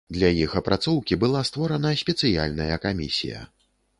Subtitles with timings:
[0.15, 3.45] Для іх апрацоўкі была створана спецыяльная камісія.